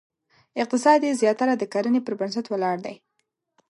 [0.61, 2.95] اقتصاد یې زیاتره د کرنې پر بنسټ ولاړ دی.